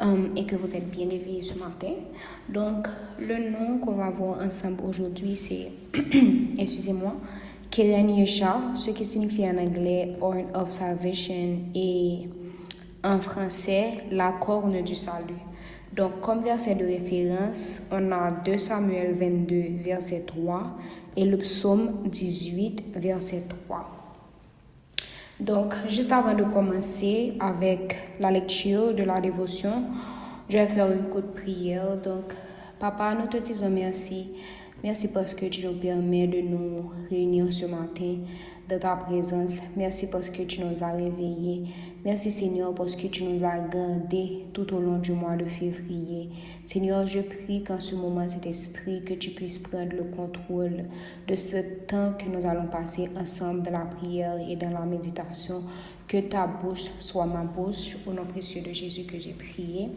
[0.00, 1.92] Um, et que vous êtes bien réveillés ce matin.
[2.48, 2.86] Donc,
[3.18, 5.72] le nom qu'on va voir ensemble aujourd'hui, c'est,
[6.58, 7.16] excusez-moi,
[7.68, 12.28] Keren Yesha, ce qui signifie en anglais Horn of Salvation et
[13.04, 15.42] en français la corne du salut.
[15.94, 20.78] Donc, comme verset de référence, on a 2 Samuel 22, verset 3
[21.16, 23.97] et le psaume 18, verset 3.
[25.40, 29.84] Donc, juste avant de commencer avec la lecture de la dévotion,
[30.48, 31.96] je vais faire une courte prière.
[31.96, 32.34] Donc,
[32.80, 34.30] Papa, nous te disons merci.
[34.84, 38.18] Merci parce que tu nous permets de nous réunir ce matin
[38.68, 39.56] de ta présence.
[39.76, 41.64] Merci parce que tu nous as réveillés.
[42.04, 46.30] Merci Seigneur parce que tu nous as gardés tout au long du mois de février.
[46.64, 50.84] Seigneur, je prie qu'en ce moment, cet esprit, que tu puisses prendre le contrôle
[51.26, 51.56] de ce
[51.88, 55.64] temps que nous allons passer ensemble dans la prière et dans la méditation.
[56.06, 57.96] Que ta bouche soit ma bouche.
[58.06, 59.88] Au nom précieux de Jésus que j'ai prié.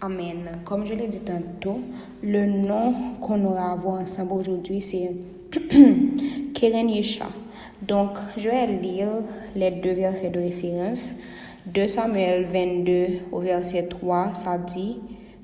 [0.00, 0.60] Amen.
[0.64, 1.80] Comme je l'ai dit tantôt,
[2.22, 5.10] le nom qu'on aura à voir ensemble aujourd'hui, c'est
[6.54, 7.26] Keren Yesha.
[7.82, 9.08] Donc, je vais lire
[9.56, 11.16] les deux versets de référence.
[11.66, 15.00] 2 Samuel 22 au verset 3, ça dit,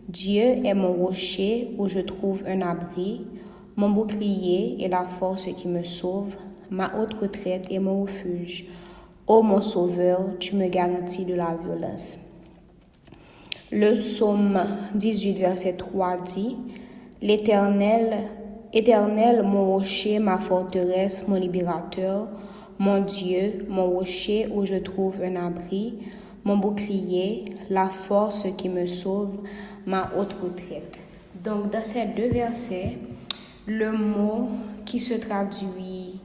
[0.09, 3.27] Dieu est mon rocher où je trouve un abri,
[3.75, 6.33] mon bouclier et la force qui me sauve,
[6.71, 8.67] ma haute retraite et mon refuge.
[9.27, 12.19] Ô mon sauveur, tu me garantis de la violence.
[13.73, 14.61] Le psaume
[14.95, 16.57] 18, verset 3 dit,
[17.23, 18.29] L'Éternel
[18.75, 22.27] Éternel, mon rocher, ma forteresse, mon libérateur,
[22.81, 25.95] mon Dieu, mon rocher où je trouve un abri,
[26.43, 29.39] mon bouclier, la force qui me sauve,
[29.87, 30.99] ma haute retraite.
[31.45, 32.99] Donc dans ces deux versets,
[33.67, 34.49] le mot
[34.85, 36.21] qui se traduit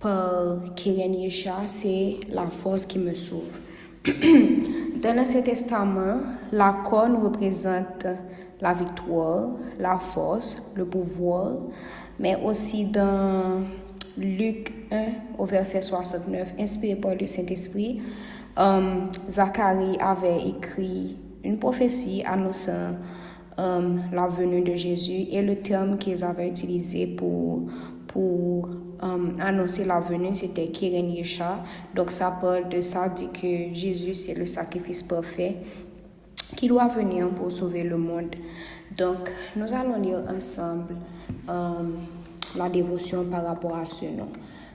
[0.00, 3.60] par Keren Yesha, c'est la force qui me sauve.
[5.02, 6.20] Dans l'Ancien Testament,
[6.52, 8.06] la corne représente
[8.60, 9.48] la victoire,
[9.78, 11.52] la force, le pouvoir,
[12.18, 13.62] mais aussi dans
[14.18, 18.02] Luc 1 au verset 69, inspiré par le Saint-Esprit,
[18.58, 22.96] um, Zacharie avait écrit une prophétie annonçant
[23.56, 27.62] um, la venue de Jésus et le terme qu'ils avaient utilisé pour,
[28.12, 28.68] pour
[29.02, 31.62] um, annoncer la venue, c'était Kiren Yesha.
[31.94, 35.56] Donc ça parle de ça, dit que Jésus c'est le sacrifice parfait
[36.56, 38.34] qui doit venir pour sauver le monde.
[38.96, 40.96] Donc, nous allons lire ensemble
[41.48, 41.82] euh,
[42.56, 44.28] la dévotion par rapport à ce nom.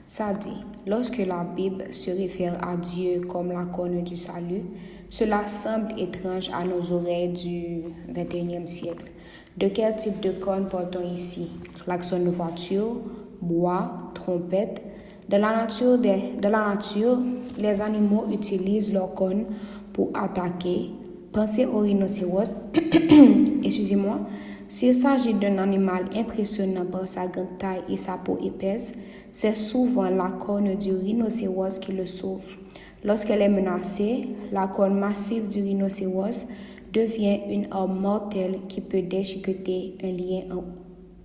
[0.07, 4.61] Ça dit, lorsque la Bible se réfère à Dieu comme la corne du salut,
[5.09, 9.11] cela semble étrange à nos oreilles du 21e siècle.
[9.57, 11.49] De quel type de corne portons ici?
[11.83, 12.97] Klaxon de voiture,
[13.45, 14.81] bois, trompette.
[15.29, 17.19] Dans la, nature dans la nature,
[17.57, 19.45] les animaux utilisent leurs cornes
[19.93, 20.91] pour attaquer,
[21.35, 22.61] Pensez au rhinocéros.
[23.63, 24.21] Excusez-moi.
[24.69, 28.93] S'il s'agit d'un animal impressionnant par sa grande taille et sa peau épaisse,
[29.33, 32.55] c'est souvent la corne du rhinocéros qui le sauve.
[33.03, 36.47] Lorsqu'elle est menacée, la corne massive du rhinocéros
[36.93, 40.55] devient une arme mortelle qui peut déchiqueter un, lien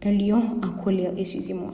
[0.04, 1.12] un lion en colère.
[1.16, 1.70] Excusez-moi.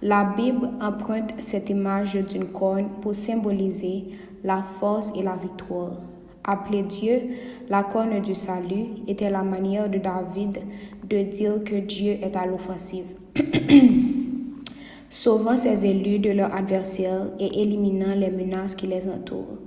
[0.00, 4.04] La Bible emprunte cette image d'une corne pour symboliser
[4.44, 5.96] la force et la victoire.
[6.44, 7.20] Appeler Dieu
[7.68, 10.60] la corne du salut était la manière de David
[11.08, 13.06] de dire que Dieu est à l'offensive,
[15.10, 19.58] sauvant ses élus de leurs adversaires et éliminant les menaces qui les entourent.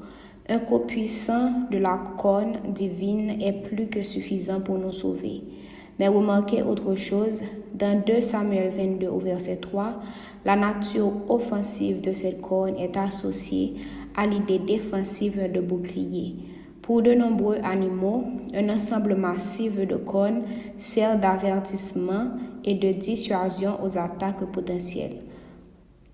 [0.47, 5.41] Un coup puissant de la corne divine est plus que suffisant pour nous sauver.
[6.01, 7.43] Mais remarquez autre chose,
[7.75, 10.01] dans 2 Samuel 22 au verset 3,
[10.45, 13.75] la nature offensive de cette corne est associée
[14.17, 16.37] à l'idée défensive de bouclier.
[16.81, 18.23] Pour de nombreux animaux,
[18.55, 20.41] un ensemble massif de cornes
[20.79, 22.29] sert d'avertissement
[22.65, 25.21] et de dissuasion aux attaques potentielles.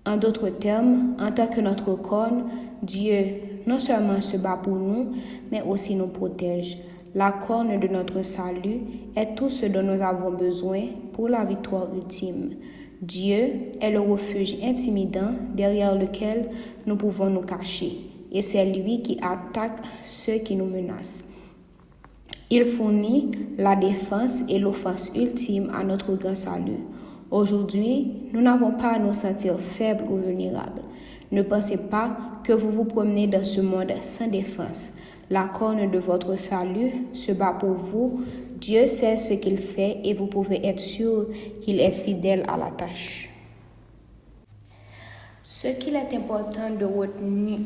[0.04, 2.44] En d'autres termes, en tant que notre corne,
[2.82, 3.24] Dieu
[3.66, 5.12] non seulement se bat pour nous,
[5.50, 6.76] mais aussi nous protège.
[7.18, 8.78] La corne de notre salut
[9.16, 10.82] est tout ce dont nous avons besoin
[11.12, 12.50] pour la victoire ultime.
[13.02, 16.48] Dieu est le refuge intimidant derrière lequel
[16.86, 17.98] nous pouvons nous cacher
[18.30, 21.24] et c'est lui qui attaque ceux qui nous menacent.
[22.50, 26.86] Il fournit la défense et l'offense ultime à notre grand salut.
[27.32, 30.82] Aujourd'hui, nous n'avons pas à nous sentir faibles ou vulnérables.
[31.32, 34.92] Ne pensez pas que vous vous promenez dans ce monde sans défense.
[35.30, 38.24] La corne de votre salut se bat pour vous.
[38.56, 41.26] Dieu sait ce qu'il fait et vous pouvez être sûr
[41.62, 43.28] qu'il est fidèle à la tâche.
[45.42, 47.58] Ce qu'il est important de retenir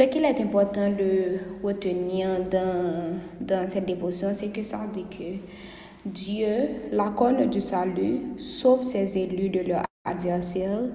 [0.00, 5.36] Ce est important de retenir dans, dans cette dévotion, c'est que ça dit que
[6.06, 10.88] Dieu, la corne du salut, sauve ses élus de leurs adversaires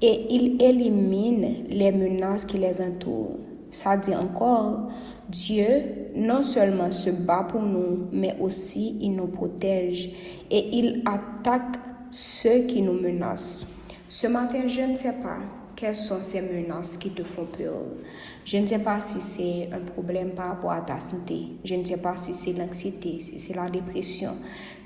[0.00, 3.40] et il élimine les menaces qui les entourent.
[3.72, 4.90] Ça dit encore,
[5.28, 5.66] Dieu
[6.14, 10.12] non seulement se bat pour nous, mais aussi il nous protège
[10.50, 11.74] et il attaque
[12.10, 13.66] ceux qui nous menacent.
[14.08, 15.38] Ce matin, je ne sais pas
[15.84, 17.74] quelles sont ces menaces qui te font peur?
[18.46, 21.48] Je ne sais pas si c'est un problème par rapport à ta santé.
[21.62, 24.30] Je ne sais pas si c'est l'anxiété, si c'est la dépression,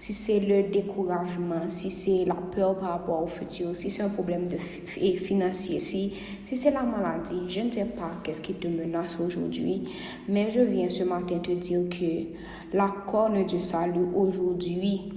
[0.01, 4.09] si c'est le découragement, si c'est la peur par rapport au futur, si c'est un
[4.09, 6.15] problème de financier, si,
[6.45, 7.43] si c'est la maladie.
[7.49, 9.85] Je ne sais pas qu'est-ce qui te menace aujourd'hui,
[10.29, 15.13] mais je viens ce matin te dire que la corne du salut aujourd'hui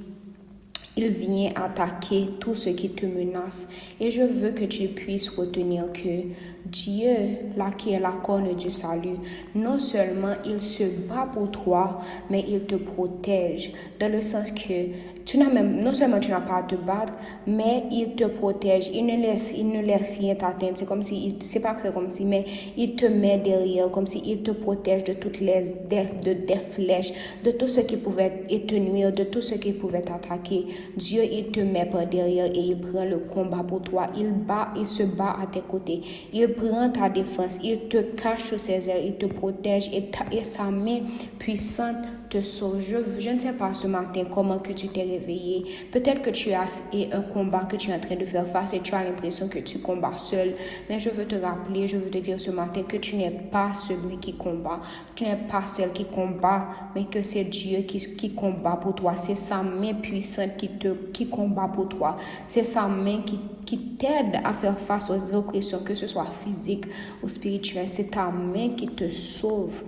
[0.97, 3.67] il vient attaquer tout ce qui te menace.
[3.99, 6.27] Et je veux que tu puisses retenir que
[6.65, 7.15] Dieu,
[7.57, 9.17] là qui est la corne du salut,
[9.55, 13.73] non seulement il se bat pour toi, mais il te protège.
[13.99, 14.89] Dans le sens que
[15.31, 17.13] tu n'as même, non seulement tu n'as pas à te battre,
[17.47, 18.91] mais il te protège.
[18.93, 20.73] Il ne laisse, il ne laisse rien t'atteindre.
[20.75, 22.43] C'est comme si, c'est pas comme si, mais
[22.75, 27.13] il te met derrière, comme si il te protège de toutes les, de, des flèches,
[27.45, 30.65] de tout ce qui pouvait te nuire, de tout ce qui pouvait t'attaquer.
[30.97, 34.07] Dieu, il te met par derrière et il prend le combat pour toi.
[34.17, 36.01] Il bat, il se bat à tes côtés.
[36.33, 37.57] Il prend ta défense.
[37.63, 39.05] Il te cache sous ses ailes.
[39.05, 40.99] Il te protège et, et sa main
[41.39, 41.95] puissante
[42.33, 45.65] Je, ne sais pas ce matin comment que tu t'es réveillé.
[45.91, 46.63] Peut-être que tu as
[47.11, 49.59] un combat que tu es en train de faire face et tu as l'impression que
[49.59, 50.53] tu combats seul.
[50.89, 53.73] Mais je veux te rappeler, je veux te dire ce matin que tu n'es pas
[53.73, 54.79] celui qui combat.
[55.13, 59.13] Tu n'es pas celle qui combat, mais que c'est Dieu qui, qui combat pour toi.
[59.15, 62.15] C'est sa main puissante qui te qui combat pour toi.
[62.47, 66.85] C'est sa main qui, qui t'aide à faire face aux oppressions, que ce soit physique
[67.21, 67.89] ou spirituelle.
[67.89, 69.83] C'est ta main qui te sauve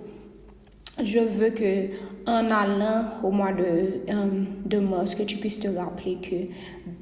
[1.01, 1.89] je veux que
[2.25, 6.35] en allant au mois de, euh, de mars, que tu puisses te rappeler que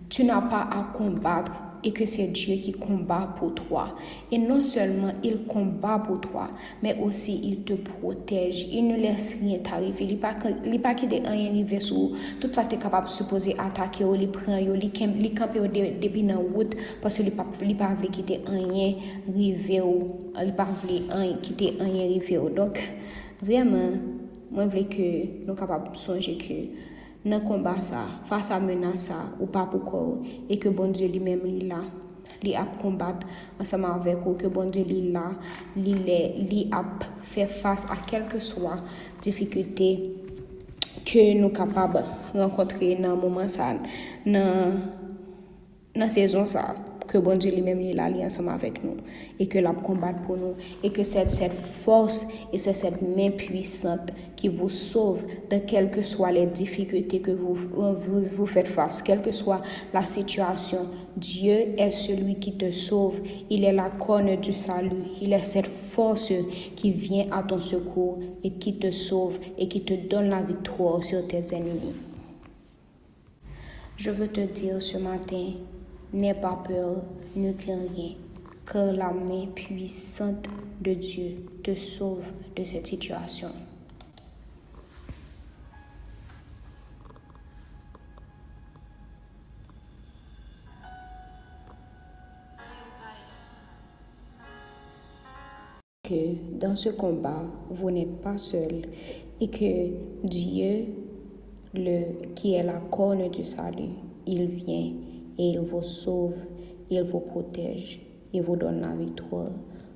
[0.09, 1.51] tu n'as pas à combattre
[1.83, 3.95] et que c'est Dieu qui combat pour toi.
[4.31, 6.49] Et non seulement il combat pour toi,
[6.83, 8.67] mais aussi il te protège.
[8.71, 10.05] Il ne laisse rien t'arriver.
[10.05, 14.03] Il n'est pas qu'il rien arrivé sur tout ça tu es capable de supposer attaquer,
[14.03, 17.31] ou il prend, il camper depuis la route parce qu'il n'est
[17.75, 18.93] pas voulu quitter rien
[19.27, 19.81] arrivé.
[20.39, 21.01] Il n'est pas voulu
[21.41, 22.39] quitter rien arrivé.
[22.55, 22.79] Donc,
[23.41, 23.95] Vreman,
[24.53, 25.05] mwen vle ke
[25.47, 26.57] nou kapap sonje ke
[27.25, 31.21] nan komba sa, fasa menas sa ou pa pou kou e ke bon Diyo li
[31.23, 31.79] mem li la.
[32.45, 33.23] Li ap kombat
[33.61, 35.25] ansama avek ou ke bon Diyo li la,
[35.73, 36.19] li, le,
[36.51, 38.77] li ap fe fasa a kelke swa
[39.25, 39.89] difikute
[41.01, 41.97] ke nou kapab
[42.37, 43.73] renkontre nan mouman sa,
[44.29, 44.77] nan,
[45.97, 46.69] nan sezon sa.
[47.11, 48.95] Que bon Dieu lui-même est là, ensemble avec nous
[49.37, 53.31] et que l'a combat pour nous et que c'est cette force et c'est cette main
[53.31, 58.67] puissante qui vous sauve de quelles que soient les difficultés que vous, vous, vous faites
[58.69, 59.61] face, quelle que soit
[59.93, 60.87] la situation.
[61.17, 63.19] Dieu est celui qui te sauve.
[63.49, 65.03] Il est la corne du salut.
[65.21, 66.31] Il est cette force
[66.77, 71.03] qui vient à ton secours et qui te sauve et qui te donne la victoire
[71.03, 71.93] sur tes ennemis.
[73.97, 75.51] Je veux te dire ce matin
[76.13, 77.03] N'aie pas peur,
[77.37, 78.15] ne crains rien,
[78.69, 80.45] car la main puissante
[80.81, 83.47] de Dieu te sauve de cette situation.
[96.03, 98.81] Que dans ce combat, vous n'êtes pas seul
[99.39, 100.87] et que Dieu,
[101.73, 103.93] le, qui est la corne du salut,
[104.27, 104.91] il vient
[105.41, 106.35] et il vous sauve,
[106.91, 107.99] il vous protège,
[108.31, 109.49] il vous donne la victoire.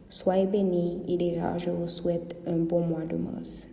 [0.09, 3.69] Soyez bénis et déjà je vous souhaite un bon mois de mars.